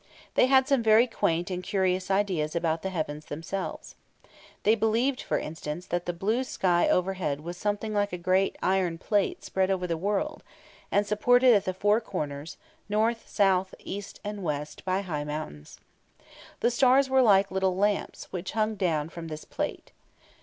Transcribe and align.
They 0.33 0.47
had 0.47 0.67
some 0.67 0.81
very 0.81 1.05
quaint 1.05 1.51
and 1.51 1.61
curious 1.61 2.09
ideas 2.09 2.55
about 2.55 2.81
the 2.81 2.89
heavens 2.89 3.25
themselves. 3.25 3.93
They 4.63 4.73
believed, 4.73 5.21
for 5.21 5.37
instance, 5.37 5.85
that 5.85 6.07
the 6.07 6.11
blue 6.11 6.43
sky 6.43 6.89
overhead 6.89 7.41
was 7.41 7.55
something 7.55 7.93
like 7.93 8.11
a 8.11 8.17
great 8.17 8.57
iron 8.63 8.97
plate 8.97 9.43
spread 9.43 9.69
over 9.69 9.85
the 9.85 9.95
world, 9.95 10.41
and 10.91 11.05
supported 11.05 11.53
at 11.53 11.65
the 11.65 11.73
four 11.75 12.01
corners, 12.01 12.57
north, 12.89 13.29
south, 13.29 13.75
east, 13.77 14.19
and 14.23 14.41
west, 14.41 14.83
by 14.85 15.01
high 15.01 15.23
mountains. 15.23 15.77
The 16.61 16.71
stars 16.71 17.07
were 17.07 17.21
like 17.21 17.51
little 17.51 17.75
lamps, 17.77 18.23
which 18.31 18.53
hung 18.53 18.73
down 18.73 19.09
from 19.09 19.27
this 19.27 19.45
plate. 19.45 19.91